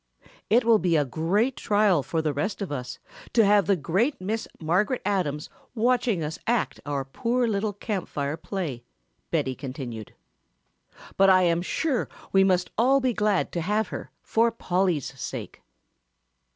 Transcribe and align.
"It 0.49 0.63
will 0.65 0.79
be 0.79 0.95
a 0.95 1.05
great 1.05 1.55
trial 1.55 2.01
for 2.01 2.23
the 2.23 2.33
rest 2.33 2.59
of 2.59 2.71
us 2.71 2.97
to 3.33 3.45
have 3.45 3.67
the 3.67 3.75
great 3.75 4.19
Miss 4.19 4.47
Margaret 4.59 5.03
Adams 5.05 5.47
watching 5.75 6.23
us 6.23 6.39
act 6.47 6.79
our 6.87 7.05
poor 7.05 7.47
little 7.47 7.71
Camp 7.73 8.07
Fire 8.07 8.35
play," 8.35 8.83
Betty 9.29 9.53
continued, 9.53 10.15
"but 11.17 11.29
I 11.29 11.43
am 11.43 11.61
sure 11.61 12.09
we 12.31 12.43
must 12.43 12.71
all 12.79 12.99
be 12.99 13.13
glad 13.13 13.51
to 13.51 13.61
have 13.61 13.89
her 13.89 14.09
for 14.23 14.49
Polly's 14.51 15.13
sake." 15.21 15.61